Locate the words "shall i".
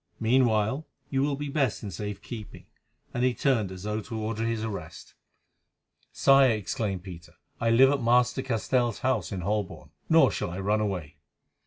10.31-10.59